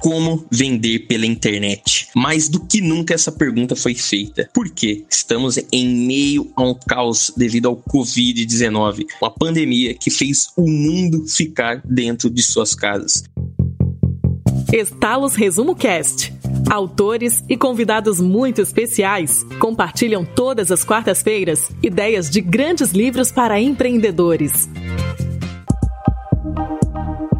Como 0.00 0.46
vender 0.50 1.00
pela 1.00 1.26
internet? 1.26 2.08
Mais 2.14 2.48
do 2.48 2.60
que 2.60 2.80
nunca 2.80 3.14
essa 3.14 3.32
pergunta 3.32 3.74
foi 3.74 3.94
feita. 3.94 4.48
Por 4.54 4.70
quê? 4.70 5.04
Estamos 5.10 5.58
em 5.72 5.88
meio 5.88 6.50
a 6.54 6.62
um 6.62 6.74
caos 6.74 7.32
devido 7.36 7.66
ao 7.66 7.76
Covid-19, 7.76 9.06
uma 9.20 9.30
pandemia 9.30 9.94
que 9.94 10.10
fez 10.10 10.48
o 10.56 10.68
mundo 10.68 11.26
ficar 11.26 11.82
dentro 11.84 12.30
de 12.30 12.42
suas 12.42 12.74
casas. 12.74 13.24
Estalos 14.72 15.34
Resumo 15.34 15.74
Cast. 15.74 16.32
Autores 16.70 17.42
e 17.48 17.56
convidados 17.56 18.20
muito 18.20 18.60
especiais 18.60 19.44
compartilham 19.58 20.24
todas 20.24 20.70
as 20.70 20.84
quartas-feiras 20.84 21.70
ideias 21.82 22.30
de 22.30 22.40
grandes 22.40 22.92
livros 22.92 23.32
para 23.32 23.60
empreendedores. 23.60 24.68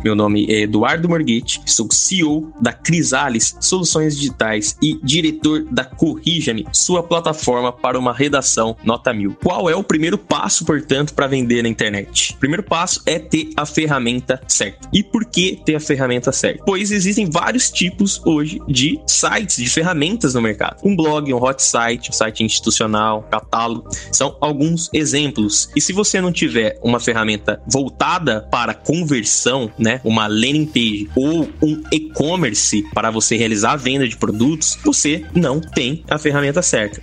Meu 0.04 0.14
nome 0.14 0.46
é 0.48 0.60
Eduardo 0.60 1.08
Morghetti, 1.08 1.60
sou 1.66 1.88
CEO 1.90 2.52
da 2.60 2.72
Crisales 2.72 3.56
Soluções 3.60 4.16
Digitais 4.16 4.76
e 4.80 4.96
diretor 5.02 5.64
da 5.72 5.84
Corrija-me, 5.84 6.66
sua 6.72 7.02
plataforma 7.02 7.72
para 7.72 7.98
uma 7.98 8.12
redação 8.12 8.76
nota 8.84 9.12
mil. 9.12 9.36
Qual 9.42 9.68
é 9.68 9.74
o 9.74 9.82
primeiro 9.82 10.16
passo, 10.16 10.64
portanto, 10.64 11.14
para 11.14 11.26
vender 11.26 11.62
na 11.62 11.68
internet? 11.68 12.34
O 12.34 12.38
primeiro 12.38 12.62
passo 12.62 13.02
é 13.06 13.18
ter 13.18 13.50
a 13.56 13.66
ferramenta 13.66 14.40
certa. 14.46 14.88
E 14.92 15.02
por 15.02 15.24
que 15.24 15.60
ter 15.64 15.74
a 15.74 15.80
ferramenta 15.80 16.30
certa? 16.30 16.62
Pois 16.64 16.92
existem 16.92 17.28
vários 17.28 17.68
tipos 17.68 18.22
hoje 18.24 18.60
de 18.68 19.00
sites, 19.04 19.56
de 19.56 19.68
ferramentas 19.68 20.34
no 20.34 20.40
mercado. 20.40 20.76
Um 20.84 20.94
blog, 20.94 21.32
um 21.34 21.42
hot 21.42 21.60
site, 21.60 22.10
um 22.10 22.12
site 22.12 22.44
institucional, 22.44 23.22
catálogo, 23.24 23.88
são 24.12 24.36
alguns 24.40 24.88
exemplos. 24.92 25.68
E 25.74 25.80
se 25.80 25.92
você 25.92 26.20
não 26.20 26.30
tiver 26.30 26.78
uma 26.84 27.00
ferramenta 27.00 27.60
voltada 27.66 28.46
para 28.48 28.74
conversão, 28.74 29.70
né, 29.76 29.87
né, 29.88 30.02
uma 30.04 30.26
landing 30.26 30.66
page 30.66 31.08
ou 31.16 31.48
um 31.62 31.82
e-commerce 31.90 32.84
para 32.92 33.10
você 33.10 33.38
realizar 33.38 33.72
a 33.72 33.76
venda 33.76 34.06
de 34.06 34.18
produtos, 34.18 34.78
você 34.84 35.24
não 35.34 35.62
tem 35.62 36.04
a 36.10 36.18
ferramenta 36.18 36.60
certa. 36.60 37.02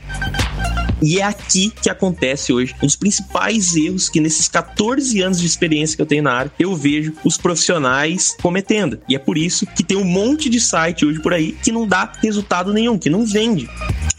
E 1.01 1.19
é 1.19 1.23
aqui 1.23 1.73
que 1.81 1.89
acontece 1.89 2.53
hoje 2.53 2.75
um 2.81 2.85
dos 2.85 2.95
principais 2.95 3.75
erros 3.75 4.07
que 4.07 4.19
nesses 4.19 4.47
14 4.47 5.19
anos 5.19 5.39
de 5.39 5.47
experiência 5.47 5.95
que 5.95 6.01
eu 6.01 6.05
tenho 6.05 6.23
na 6.23 6.33
área, 6.33 6.51
eu 6.59 6.75
vejo 6.75 7.13
os 7.23 7.37
profissionais 7.37 8.35
cometendo. 8.39 8.99
E 9.09 9.15
é 9.15 9.19
por 9.19 9.37
isso 9.37 9.65
que 9.65 9.83
tem 9.83 9.97
um 9.97 10.05
monte 10.05 10.47
de 10.47 10.61
site 10.61 11.05
hoje 11.05 11.19
por 11.19 11.33
aí 11.33 11.53
que 11.63 11.71
não 11.71 11.87
dá 11.87 12.11
resultado 12.21 12.71
nenhum, 12.71 12.99
que 12.99 13.09
não 13.09 13.25
vende. 13.25 13.67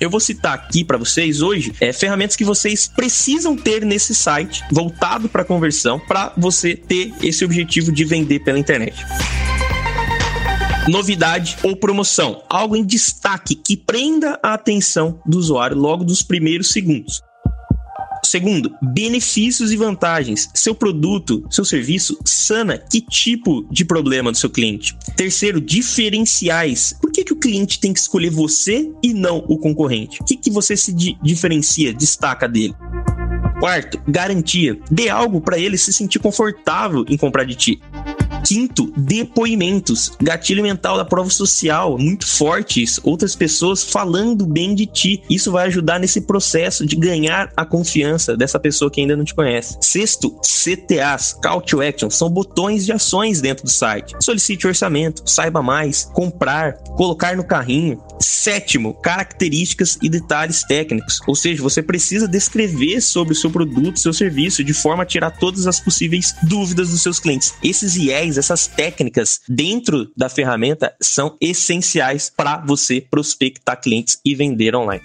Eu 0.01 0.11
vou 0.11 0.21
citar 0.21 0.55
aqui 0.55 0.85
para 0.85 0.99
vocês 0.99 1.41
hoje 1.41 1.73
é, 1.81 1.93
ferramentas 1.93 2.37
que 2.37 2.45
vocês 2.45 2.87
precisam 2.87 3.57
ter 3.57 3.85
nesse 3.85 4.15
site 4.15 4.63
voltado 4.71 5.29
para 5.29 5.45
conversão 5.45 5.99
para 5.99 6.33
você 6.37 6.77
ter 6.77 7.15
esse 7.23 7.45
objetivo 7.45 7.91
de 7.91 8.05
vender 8.05 8.41
pela 8.41 8.59
internet 8.59 9.05
novidade 10.89 11.57
ou 11.63 11.77
promoção, 11.77 12.45
algo 12.49 12.77
em 12.77 12.85
destaque 12.85 13.55
que 13.55 13.77
prenda 13.77 14.39
a 14.43 14.55
atenção 14.55 15.21
do 15.27 15.39
usuário 15.39 15.77
logo 15.77 16.05
dos 16.05 16.23
primeiros 16.23 16.69
segundos. 16.69 17.21
Segundo, 18.25 18.75
benefícios 18.83 19.73
e 19.73 19.77
vantagens. 19.77 20.51
Seu 20.55 20.75
produto, 20.75 21.45
seu 21.51 21.65
serviço 21.65 22.19
sana 22.25 22.79
que 22.79 23.01
tipo 23.01 23.67
de 23.71 23.85
problema 23.85 24.31
do 24.31 24.39
seu 24.39 24.51
cliente? 24.51 24.97
Terceiro, 25.17 25.61
diferenciais. 25.61 26.95
Por 27.01 27.11
que, 27.13 27.25
que 27.25 27.33
o 27.33 27.39
cliente 27.39 27.81
tem 27.81 27.93
que 27.93 28.01
escolher 28.01 28.31
você 28.31 28.91
e 29.03 29.13
não 29.13 29.45
o 29.49 29.59
concorrente? 29.59 30.19
O 30.21 30.25
que, 30.25 30.37
que 30.37 30.51
você 30.51 30.77
se 30.77 30.93
di 30.93 31.17
diferencia, 31.23 31.93
destaca 31.93 32.49
dele? 32.49 32.75
Quarto, 33.59 33.99
garantia. 34.07 34.79
Dê 34.91 35.09
algo 35.09 35.41
para 35.41 35.59
ele 35.59 35.79
se 35.79 35.93
sentir 35.93 36.19
confortável 36.19 37.05
em 37.09 37.17
comprar 37.17 37.45
de 37.45 37.55
ti. 37.55 37.81
Quinto, 38.47 38.93
depoimentos. 38.97 40.13
Gatilho 40.23 40.63
mental 40.63 40.97
da 40.97 41.05
prova 41.05 41.29
social, 41.31 41.99
muito 41.99 42.25
fortes. 42.29 43.01
Outras 43.03 43.35
pessoas 43.35 43.83
falando 43.83 44.47
bem 44.47 44.73
de 44.73 44.87
ti. 44.87 45.21
Isso 45.29 45.51
vai 45.51 45.67
ajudar 45.67 45.99
nesse 45.99 46.21
processo 46.21 46.87
de 46.87 46.95
ganhar 46.95 47.53
a 47.57 47.65
confiança 47.65 48.37
dessa 48.37 48.61
pessoa 48.61 48.89
que 48.89 49.01
ainda 49.01 49.17
não 49.17 49.25
te 49.25 49.35
conhece. 49.35 49.77
Sexto, 49.81 50.31
CTAs, 50.43 51.33
Call 51.43 51.61
to 51.61 51.83
Action, 51.83 52.09
são 52.09 52.31
botões 52.31 52.87
de 52.87 52.93
ações 52.93 53.41
dentro 53.41 53.65
do 53.65 53.71
site. 53.71 54.15
Solicite 54.21 54.65
orçamento, 54.65 55.29
saiba 55.29 55.61
mais, 55.61 56.05
comprar, 56.15 56.75
colocar 56.97 57.37
no 57.37 57.43
carrinho. 57.43 58.01
Sétimo, 58.21 58.95
características 58.95 59.99
e 60.01 60.09
detalhes 60.09 60.63
técnicos. 60.63 61.21
Ou 61.27 61.35
seja, 61.35 61.61
você 61.61 61.83
precisa 61.83 62.29
descrever 62.29 63.01
sobre 63.01 63.33
o 63.33 63.37
seu 63.37 63.51
produto, 63.51 63.99
seu 63.99 64.13
serviço, 64.13 64.63
de 64.63 64.73
forma 64.73 65.03
a 65.03 65.07
tirar 65.07 65.33
todas 65.33 65.67
as 65.67 65.81
possíveis 65.81 66.33
dúvidas 66.45 66.91
dos 66.91 67.03
seus 67.03 67.19
clientes. 67.19 67.53
Esses 67.63 67.97
IEs 67.97 68.36
essas 68.37 68.67
técnicas 68.67 69.41
dentro 69.49 70.11
da 70.17 70.29
ferramenta 70.29 70.95
são 71.01 71.37
essenciais 71.41 72.33
para 72.35 72.59
você 72.59 73.01
prospectar 73.01 73.81
clientes 73.81 74.19
e 74.25 74.35
vender 74.35 74.75
online. 74.75 75.03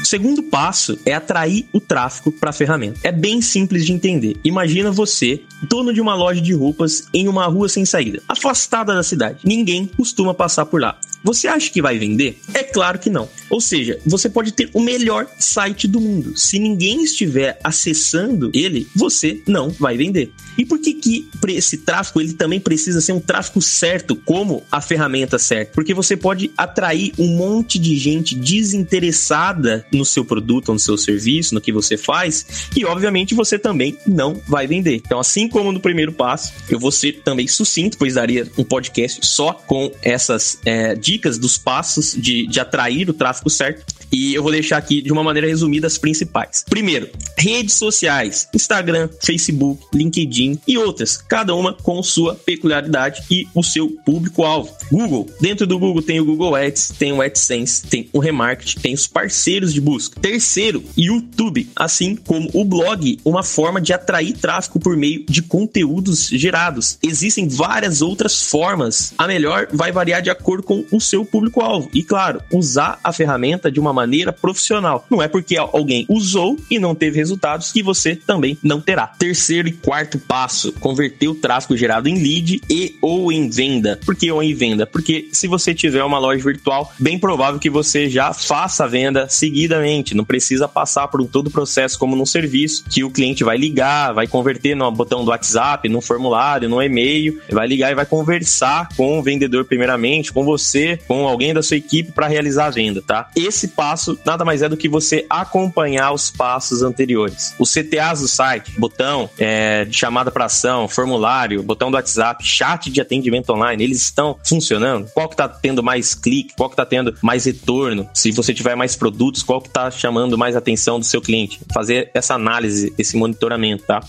O 0.00 0.06
segundo 0.06 0.42
passo 0.44 0.98
é 1.04 1.12
atrair 1.12 1.68
o 1.72 1.80
tráfego 1.80 2.32
para 2.32 2.50
a 2.50 2.52
ferramenta. 2.52 3.00
É 3.02 3.12
bem 3.12 3.42
simples 3.42 3.84
de 3.84 3.92
entender. 3.92 4.40
Imagina 4.44 4.90
você, 4.90 5.42
dono 5.68 5.92
de 5.92 6.00
uma 6.00 6.14
loja 6.14 6.40
de 6.40 6.54
roupas 6.54 7.08
em 7.12 7.28
uma 7.28 7.46
rua 7.46 7.68
sem 7.68 7.84
saída, 7.84 8.22
afastada 8.28 8.94
da 8.94 9.02
cidade. 9.02 9.40
Ninguém 9.44 9.86
costuma 9.86 10.32
passar 10.32 10.64
por 10.66 10.80
lá. 10.80 10.98
Você 11.22 11.48
acha 11.48 11.70
que 11.70 11.82
vai 11.82 11.98
vender? 11.98 12.38
É 12.54 12.62
claro 12.62 12.98
que 12.98 13.10
não. 13.10 13.28
Ou 13.50 13.60
seja, 13.60 13.98
você 14.06 14.28
pode 14.28 14.52
ter 14.52 14.70
o 14.72 14.80
melhor 14.80 15.26
site 15.38 15.88
do 15.88 16.00
mundo. 16.00 16.36
Se 16.36 16.58
ninguém 16.58 17.02
estiver 17.02 17.58
acessando 17.62 18.50
ele, 18.54 18.86
você 18.94 19.42
não 19.46 19.70
vai 19.70 19.96
vender. 19.96 20.32
E 20.56 20.64
por 20.64 20.78
que 20.80 20.94
que 20.94 21.28
esse 21.48 21.78
tráfego 21.78 22.20
ele 22.20 22.32
também 22.32 22.60
precisa 22.60 23.00
ser 23.00 23.12
um 23.12 23.20
tráfego 23.20 23.62
certo, 23.62 24.16
como 24.16 24.64
a 24.70 24.80
ferramenta 24.80 25.38
certa? 25.38 25.72
Porque 25.72 25.94
você 25.94 26.16
pode 26.16 26.50
atrair 26.56 27.12
um 27.18 27.28
monte 27.28 27.78
de 27.78 27.96
gente 27.96 28.34
desinteressada 28.34 29.86
no 29.92 30.04
seu 30.04 30.24
produto, 30.24 30.72
no 30.72 30.78
seu 30.78 30.98
serviço, 30.98 31.54
no 31.54 31.60
que 31.60 31.72
você 31.72 31.96
faz, 31.96 32.68
e 32.76 32.84
obviamente 32.84 33.34
você 33.34 33.58
também 33.58 33.96
não 34.06 34.40
vai 34.46 34.66
vender. 34.66 34.96
Então, 34.96 35.20
assim 35.20 35.48
como 35.48 35.72
no 35.72 35.80
primeiro 35.80 36.12
passo, 36.12 36.52
eu 36.68 36.78
vou 36.78 36.90
ser 36.90 37.22
também 37.24 37.46
sucinto, 37.46 37.96
pois 37.96 38.14
daria 38.14 38.50
um 38.58 38.64
podcast 38.64 39.20
só 39.26 39.52
com 39.52 39.92
essas 40.02 40.58
é, 40.64 40.94
dicas 41.08 41.38
dos 41.38 41.56
passos 41.56 42.14
de, 42.14 42.46
de 42.46 42.60
atrair 42.60 43.08
o 43.08 43.14
tráfego 43.14 43.48
certo. 43.48 43.94
E 44.12 44.34
eu 44.34 44.42
vou 44.42 44.52
deixar 44.52 44.76
aqui 44.76 45.00
de 45.00 45.10
uma 45.10 45.22
maneira 45.22 45.48
resumida 45.48 45.86
as 45.86 45.96
principais. 45.96 46.64
Primeiro, 46.68 47.08
redes 47.38 47.74
sociais: 47.74 48.48
Instagram, 48.54 49.08
Facebook, 49.20 49.84
LinkedIn 49.94 50.58
e 50.66 50.76
outras, 50.76 51.16
cada 51.16 51.54
uma 51.54 51.72
com 51.72 52.02
sua 52.02 52.34
peculiaridade 52.34 53.22
e 53.30 53.46
o 53.54 53.62
seu 53.62 53.88
público-alvo. 54.04 54.74
Google: 54.90 55.30
dentro 55.40 55.66
do 55.66 55.78
Google 55.78 56.02
tem 56.02 56.20
o 56.20 56.24
Google 56.24 56.56
Ads, 56.56 56.92
tem 56.98 57.12
o 57.12 57.22
AdSense, 57.22 57.86
tem 57.86 58.08
o 58.12 58.18
Remarket, 58.18 58.76
tem 58.80 58.94
os 58.94 59.06
parceiros 59.06 59.72
de 59.72 59.80
busca. 59.80 60.20
Terceiro, 60.20 60.82
YouTube, 60.96 61.68
assim 61.76 62.16
como 62.16 62.50
o 62.52 62.64
blog, 62.64 63.18
uma 63.24 63.42
forma 63.42 63.80
de 63.80 63.92
atrair 63.92 64.36
tráfego 64.36 64.80
por 64.80 64.96
meio 64.96 65.24
de 65.28 65.42
conteúdos 65.42 66.28
gerados. 66.28 66.98
Existem 67.02 67.46
várias 67.48 68.02
outras 68.02 68.42
formas. 68.42 69.12
A 69.16 69.26
melhor 69.26 69.68
vai 69.72 69.92
variar 69.92 70.22
de 70.22 70.30
acordo 70.30 70.62
com 70.62 70.84
o 70.90 71.00
seu 71.00 71.24
público-alvo. 71.24 71.88
E 71.94 72.02
claro, 72.02 72.42
usar 72.52 72.98
a 73.04 73.12
ferramenta 73.12 73.70
de 73.70 73.78
uma 73.78 73.92
maneira 73.92 74.32
profissional. 74.32 75.06
Não 75.10 75.22
é 75.22 75.28
porque 75.28 75.56
alguém 75.56 76.06
usou 76.08 76.56
e 76.70 76.78
não 76.78 76.94
teve 76.94 77.18
resultados 77.28 77.70
que 77.70 77.82
você 77.82 78.16
também 78.16 78.58
não 78.62 78.80
terá. 78.80 79.06
Terceiro 79.06 79.68
e 79.68 79.72
quarto 79.72 80.18
passo: 80.18 80.72
converter 80.74 81.28
o 81.28 81.34
tráfego 81.34 81.76
gerado 81.76 82.08
em 82.08 82.18
lead 82.18 82.60
e 82.68 82.96
ou 83.02 83.30
em 83.30 83.48
venda. 83.50 83.98
Por 84.04 84.16
que 84.16 84.30
ou 84.32 84.42
em 84.42 84.54
venda? 84.54 84.86
Porque 84.86 85.28
se 85.32 85.46
você 85.46 85.74
tiver 85.74 86.02
uma 86.02 86.18
loja 86.18 86.42
virtual, 86.42 86.92
bem 86.98 87.18
provável 87.18 87.60
que 87.60 87.70
você 87.70 88.08
já 88.08 88.32
faça 88.32 88.84
a 88.84 88.86
venda 88.86 89.28
seguidamente. 89.28 90.14
Não 90.14 90.24
precisa 90.24 90.66
passar 90.66 91.08
por 91.08 91.24
todo 91.26 91.48
o 91.48 91.50
processo 91.50 91.98
como 91.98 92.16
num 92.16 92.26
serviço 92.26 92.84
que 92.88 93.04
o 93.04 93.10
cliente 93.10 93.44
vai 93.44 93.56
ligar, 93.56 94.12
vai 94.12 94.26
converter 94.26 94.74
no 94.74 94.90
botão 94.90 95.24
do 95.24 95.30
WhatsApp, 95.30 95.88
no 95.88 96.00
formulário, 96.00 96.68
no 96.68 96.82
e-mail, 96.82 97.40
vai 97.50 97.66
ligar 97.66 97.92
e 97.92 97.94
vai 97.94 98.06
conversar 98.06 98.88
com 98.96 99.18
o 99.18 99.22
vendedor 99.22 99.64
primeiramente, 99.64 100.32
com 100.32 100.44
você, 100.44 100.98
com 101.06 101.26
alguém 101.28 101.52
da 101.52 101.62
sua 101.62 101.76
equipe 101.76 102.12
para 102.12 102.28
realizar 102.28 102.66
a 102.66 102.70
venda, 102.70 103.02
tá? 103.02 103.28
Esse 103.36 103.68
passo 103.68 104.18
nada 104.24 104.44
mais 104.44 104.62
é 104.62 104.68
do 104.68 104.76
que 104.76 104.88
você 104.88 105.26
acompanhar 105.28 106.12
os 106.12 106.30
passos 106.30 106.82
anteriores. 106.82 107.17
Os 107.58 107.72
CTAs 107.72 108.20
do 108.20 108.28
site, 108.28 108.72
botão 108.78 109.28
é, 109.38 109.84
de 109.84 109.96
chamada 109.96 110.30
para 110.30 110.44
ação, 110.44 110.88
formulário, 110.88 111.62
botão 111.62 111.90
do 111.90 111.94
WhatsApp, 111.94 112.44
chat 112.44 112.90
de 112.90 113.00
atendimento 113.00 113.50
online, 113.50 113.82
eles 113.82 114.02
estão 114.02 114.38
funcionando? 114.44 115.08
Qual 115.12 115.28
que 115.28 115.36
tá 115.36 115.48
tendo 115.48 115.82
mais 115.82 116.14
clique? 116.14 116.54
Qual 116.56 116.70
que 116.70 116.76
tá 116.76 116.86
tendo 116.86 117.14
mais 117.22 117.44
retorno? 117.44 118.08
Se 118.14 118.30
você 118.30 118.52
tiver 118.54 118.74
mais 118.74 118.96
produtos, 118.96 119.42
qual 119.42 119.60
que 119.60 119.70
tá 119.70 119.90
chamando 119.90 120.36
mais 120.36 120.56
atenção 120.56 120.98
do 120.98 121.04
seu 121.04 121.20
cliente? 121.20 121.60
Fazer 121.72 122.10
essa 122.14 122.34
análise, 122.34 122.92
esse 122.98 123.16
monitoramento, 123.16 123.84
tá? 123.84 124.00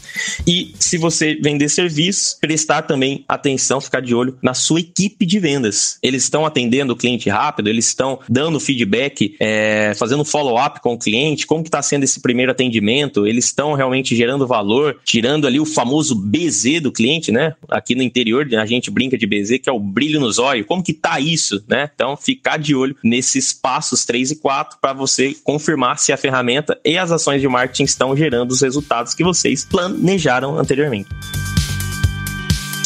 E 0.45 0.73
se 0.79 0.97
você 0.97 1.35
vender 1.41 1.69
serviços, 1.69 2.37
prestar 2.39 2.83
também 2.83 3.23
atenção, 3.27 3.81
ficar 3.81 4.01
de 4.01 4.13
olho 4.13 4.37
na 4.41 4.53
sua 4.53 4.79
equipe 4.79 5.25
de 5.25 5.39
vendas. 5.39 5.97
Eles 6.01 6.23
estão 6.23 6.45
atendendo 6.45 6.93
o 6.93 6.95
cliente 6.95 7.29
rápido, 7.29 7.69
eles 7.69 7.85
estão 7.87 8.19
dando 8.27 8.59
feedback 8.59 9.35
é, 9.39 9.93
fazendo 9.95 10.23
follow-up 10.25 10.79
com 10.81 10.93
o 10.93 10.99
cliente, 10.99 11.47
como 11.47 11.63
que 11.63 11.69
está 11.69 11.81
sendo 11.81 12.03
esse 12.03 12.19
primeiro 12.19 12.51
atendimento, 12.51 12.98
engajamento, 12.99 13.25
eles 13.25 13.45
estão 13.45 13.73
realmente 13.73 14.15
gerando 14.15 14.45
valor, 14.45 14.97
tirando 15.03 15.47
ali 15.47 15.59
o 15.59 15.65
famoso 15.65 16.15
BZ 16.15 16.81
do 16.81 16.91
cliente, 16.91 17.31
né? 17.31 17.55
Aqui 17.69 17.95
no 17.95 18.03
interior 18.03 18.47
a 18.55 18.65
gente 18.65 18.91
brinca 18.91 19.17
de 19.17 19.25
BZ, 19.25 19.59
que 19.59 19.69
é 19.69 19.71
o 19.71 19.79
brilho 19.79 20.19
nos 20.19 20.37
olhos. 20.37 20.65
Como 20.65 20.83
que 20.83 20.93
tá 20.93 21.19
isso, 21.19 21.63
né? 21.67 21.89
Então, 21.93 22.15
ficar 22.17 22.57
de 22.57 22.75
olho 22.75 22.95
nesses 23.03 23.53
passos 23.53 24.05
3 24.05 24.31
e 24.31 24.35
4 24.35 24.77
para 24.81 24.93
você 24.93 25.35
confirmar 25.43 25.97
se 25.97 26.11
a 26.11 26.17
ferramenta 26.17 26.79
e 26.83 26.97
as 26.97 27.11
ações 27.11 27.41
de 27.41 27.47
marketing 27.47 27.83
estão 27.83 28.15
gerando 28.15 28.51
os 28.51 28.61
resultados 28.61 29.13
que 29.13 29.23
vocês 29.23 29.65
planejaram 29.65 30.57
anteriormente 30.57 31.09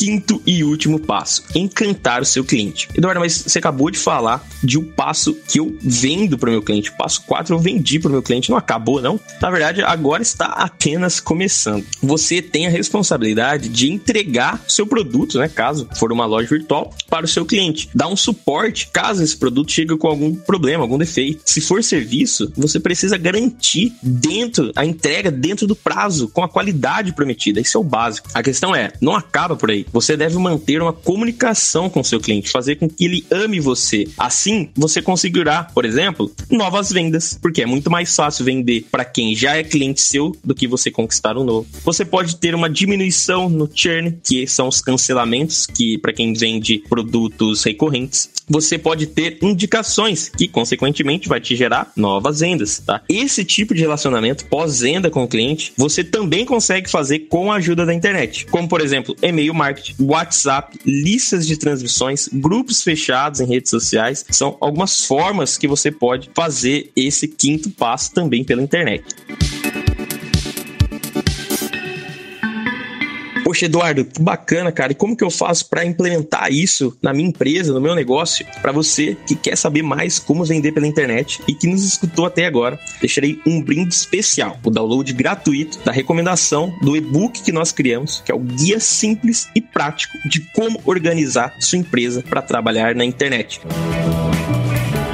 quinto 0.04 0.42
e 0.46 0.66
último 0.66 1.00
passo: 1.00 1.46
encantar 1.56 2.22
o 2.22 2.26
seu 2.26 2.44
cliente. 2.44 2.90
Eduardo, 2.94 3.22
mas 3.22 3.34
você 3.34 3.60
acabou 3.60 3.90
de 3.90 3.98
falar 3.98 4.46
de 4.62 4.78
um 4.78 4.84
passo 4.84 5.34
que 5.48 5.60
eu 5.60 5.78
vendo 5.82 6.38
para 6.38 6.50
o 6.50 6.52
meu 6.52 6.62
cliente. 6.62 6.90
O 6.90 6.98
passo 6.98 7.22
4 7.26 7.56
eu 7.56 7.60
vendi 7.60 8.00
para 8.00 8.10
o 8.10 8.12
meu 8.12 8.22
cliente. 8.22 8.50
Não 8.50 8.58
acabou, 8.58 9.02
não? 9.02 9.18
Na 9.42 9.50
verdade, 9.50 9.82
agora 9.82 10.22
está 10.22 10.48
apenas 10.48 11.22
começando. 11.22 11.86
Você 12.02 12.42
tem 12.42 12.68
a 12.68 12.70
responsabilidade 12.70 13.70
de 13.70 13.90
entregar 13.90 14.62
seu 14.68 14.86
produto, 14.86 15.38
né? 15.38 15.48
Caso 15.48 15.88
for 15.96 16.12
uma 16.12 16.26
loja 16.26 16.50
virtual, 16.50 16.94
para 17.10 17.26
o 17.26 17.30
seu 17.30 17.46
cliente. 17.46 17.90
Dar 17.96 18.08
um 18.08 18.18
suporte 18.18 18.90
caso 18.92 19.24
esse 19.24 19.38
produto 19.38 19.72
chegue 19.72 19.96
com 19.96 20.08
algum 20.08 20.36
problema, 20.36 20.84
algum 20.84 20.98
defeito. 20.98 21.42
Se 21.46 21.62
for 21.62 21.82
serviço, 21.82 22.52
você 22.58 22.80
precisa 22.80 23.18
garantir 23.18 23.94
dentro 24.02 24.72
a 24.76 24.86
entrega 24.86 25.32
dentro 25.32 25.66
do 25.66 25.76
prazo, 25.76 26.28
com 26.28 26.44
a 26.44 26.50
qualidade 26.50 27.14
prometida. 27.14 27.62
Isso 27.62 27.78
é 27.78 27.80
o 27.80 27.84
básico. 27.84 28.28
A 28.34 28.44
questão 28.44 28.76
é, 28.76 28.92
não 29.00 29.16
acaba 29.16 29.56
por 29.56 29.72
aí 29.72 29.86
você 29.94 30.18
deve 30.18 30.38
manter 30.38 30.82
uma 30.82 30.92
comunicação 30.92 31.90
com 31.90 32.04
seu 32.04 32.20
cliente, 32.20 32.50
fazer 32.50 32.76
com 32.76 32.90
que 32.90 33.06
ele 33.06 33.26
ame 33.32 33.60
você. 33.60 34.08
Assim, 34.18 34.70
você 34.76 35.02
conseguirá, 35.02 35.64
por 35.64 35.86
exemplo, 35.86 36.32
novas 36.50 36.92
vendas, 36.92 37.38
porque 37.40 37.62
é 37.62 37.66
muito 37.66 37.92
mais 37.92 38.16
fácil 38.16 38.44
vender 38.44 38.88
para 38.92 39.06
quem 39.06 39.36
já 39.36 39.56
é 39.56 39.64
cliente 39.64 40.02
seu 40.02 40.36
do 40.44 40.56
que 40.56 40.68
você 40.68 40.90
conquistar 40.90 41.38
um 41.38 41.44
novo. 41.44 41.68
Você 41.84 42.04
pode 42.04 42.38
ter 42.38 42.56
uma 42.56 42.70
diminuição 42.70 43.48
no 43.48 43.70
churn, 43.74 44.18
que 44.24 44.48
são 44.48 44.68
os 44.68 44.82
cancelamentos, 44.82 45.68
que 45.68 45.98
para 46.00 46.12
quem 46.12 46.34
vende 46.34 46.80
produtos 46.90 47.64
recorrentes. 47.64 48.30
Você 48.50 48.78
pode 48.78 49.08
ter 49.08 49.38
indicações, 49.42 50.30
que 50.30 50.48
consequentemente 50.48 51.30
vai 51.30 51.40
te 51.40 51.56
gerar 51.56 51.92
novas 51.96 52.40
vendas, 52.40 52.80
tá? 52.80 53.02
Esse 53.08 53.46
tipo 53.46 53.74
de 53.74 53.82
relacionamento 53.82 54.46
pós-venda 54.46 55.10
com 55.10 55.24
o 55.24 55.28
cliente, 55.28 55.72
você 55.78 56.04
também 56.04 56.46
consegue 56.46 56.90
fazer 56.90 57.20
com 57.20 57.52
a 57.52 57.56
ajuda 57.56 57.86
da 57.86 57.94
internet, 57.94 58.46
como 58.48 58.68
por 58.68 58.82
exemplo, 58.82 59.16
e-mail 59.22 59.54
marketing 59.54 59.73
WhatsApp, 60.00 60.80
listas 60.86 61.48
de 61.48 61.58
transmissões, 61.58 62.30
grupos 62.32 62.82
fechados 62.82 63.40
em 63.40 63.46
redes 63.46 63.70
sociais. 63.70 64.26
São 64.30 64.58
algumas 64.60 65.06
formas 65.06 65.58
que 65.58 65.68
você 65.68 65.92
pode 65.92 66.30
fazer 66.34 66.92
esse 66.96 67.28
quinto 67.28 67.70
passo 67.70 68.14
também 68.14 68.44
pela 68.44 68.62
internet. 68.62 69.04
Poxa, 73.54 73.66
Eduardo, 73.66 74.04
que 74.04 74.20
bacana, 74.20 74.72
cara. 74.72 74.94
E 74.94 74.96
como 74.96 75.16
que 75.16 75.24
eu 75.24 75.30
faço 75.30 75.70
para 75.70 75.86
implementar 75.86 76.52
isso 76.52 76.98
na 77.04 77.14
minha 77.14 77.30
empresa, 77.30 77.72
no 77.72 77.80
meu 77.80 77.94
negócio? 77.94 78.44
Para 78.64 78.72
você 78.72 79.16
que 79.28 79.36
quer 79.36 79.56
saber 79.56 79.84
mais 79.84 80.18
como 80.18 80.44
vender 80.44 80.72
pela 80.72 80.88
internet 80.88 81.40
e 81.48 81.54
que 81.54 81.68
nos 81.68 81.86
escutou 81.86 82.26
até 82.26 82.48
agora, 82.48 82.80
deixarei 83.00 83.40
um 83.46 83.62
brinde 83.62 83.94
especial, 83.94 84.58
o 84.64 84.72
download 84.72 85.14
gratuito 85.14 85.78
da 85.86 85.92
recomendação 85.92 86.74
do 86.82 86.98
e-book 86.98 87.44
que 87.44 87.52
nós 87.52 87.72
criamos, 87.72 88.24
que 88.26 88.32
é 88.32 88.36
o 88.36 88.40
guia 88.40 88.80
simples 88.80 89.48
e 89.54 89.62
prático 89.62 90.18
de 90.28 90.40
como 90.56 90.82
organizar 90.84 91.56
sua 91.60 91.78
empresa 91.78 92.24
para 92.28 92.42
trabalhar 92.42 92.96
na 92.96 93.06
internet. 93.06 93.62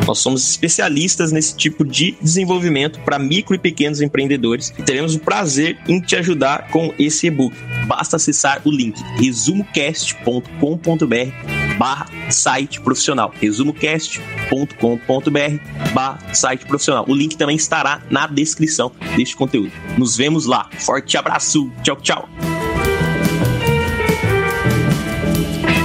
Nós 0.09 0.18
somos 0.18 0.50
especialistas 0.50 1.31
nesse 1.31 1.56
tipo 1.56 1.86
de 1.86 2.18
desenvolvimento 2.19 3.00
para 3.01 3.19
micro 3.19 3.53
e 3.53 3.59
pequenos 3.59 4.01
empreendedores 4.01 4.74
e 4.75 4.81
teremos 4.81 5.13
o 5.13 5.19
prazer 5.19 5.77
em 5.88 6.01
te 6.01 6.15
ajudar 6.15 6.69
com 6.69 6.91
esse 6.97 7.27
e-book. 7.27 7.56
Basta 7.89 8.18
acessar 8.18 8.62
o 8.65 8.71
link 8.71 9.01
resumocast.com.br 9.18 11.77
barra 11.80 12.06
site 12.30 12.80
profissional. 12.81 13.33
resumocast.com.br 13.41 15.91
barra 15.91 16.36
site 16.36 16.68
profissional. 16.68 17.03
O 17.07 17.15
link 17.15 17.36
também 17.36 17.56
estará 17.56 18.03
na 18.12 18.27
descrição 18.27 18.91
deste 19.18 19.36
conteúdo. 19.36 19.71
Nos 19.97 20.15
vemos 20.15 20.45
lá. 20.45 20.69
Forte 20.77 21.18
abraço. 21.18 21.71
Tchau, 21.81 21.95
tchau. 21.95 22.30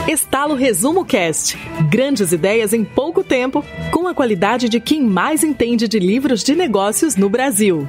Estalo 0.07 0.55
Resumo 0.55 1.07
Cast. 1.07 1.57
Grandes 1.89 2.33
ideias 2.33 2.75
em 2.75 2.85
pouco 2.85 3.25
tempo, 3.25 3.65
com 3.91 4.07
a 4.07 4.15
qualidade 4.15 4.69
de 4.69 4.79
quem 4.79 5.03
mais 5.03 5.43
entende 5.43 5.89
de 5.89 5.99
livros 5.99 6.45
de 6.45 6.55
negócios 6.55 7.17
no 7.17 7.31
Brasil. 7.31 7.89